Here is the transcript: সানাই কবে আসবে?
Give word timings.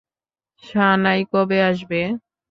সানাই 0.63 1.21
কবে 1.31 1.57
আসবে? 1.69 2.01